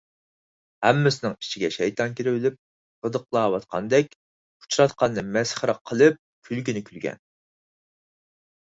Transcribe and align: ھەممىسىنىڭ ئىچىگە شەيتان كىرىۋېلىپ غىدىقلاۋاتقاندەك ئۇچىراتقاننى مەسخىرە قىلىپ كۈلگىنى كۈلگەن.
ھەممىسىنىڭ 0.85 1.35
ئىچىگە 1.43 1.69
شەيتان 1.75 2.15
كىرىۋېلىپ 2.21 2.57
غىدىقلاۋاتقاندەك 3.09 4.19
ئۇچىراتقاننى 4.65 5.29
مەسخىرە 5.37 5.81
قىلىپ 5.91 6.21
كۈلگىنى 6.51 6.87
كۈلگەن. 6.91 7.25